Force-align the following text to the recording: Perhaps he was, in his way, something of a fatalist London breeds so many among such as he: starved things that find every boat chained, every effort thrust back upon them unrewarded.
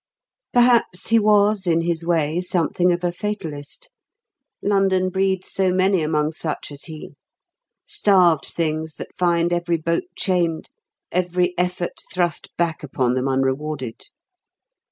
Perhaps 0.51 1.09
he 1.09 1.19
was, 1.19 1.67
in 1.67 1.81
his 1.81 2.03
way, 2.03 2.41
something 2.41 2.91
of 2.91 3.03
a 3.03 3.11
fatalist 3.11 3.91
London 4.59 5.09
breeds 5.09 5.51
so 5.51 5.71
many 5.71 6.01
among 6.01 6.31
such 6.31 6.71
as 6.71 6.85
he: 6.85 7.11
starved 7.85 8.45
things 8.47 8.95
that 8.95 9.15
find 9.15 9.53
every 9.53 9.77
boat 9.77 10.05
chained, 10.15 10.71
every 11.11 11.55
effort 11.55 12.01
thrust 12.11 12.47
back 12.57 12.81
upon 12.81 13.13
them 13.13 13.27
unrewarded. 13.27 14.07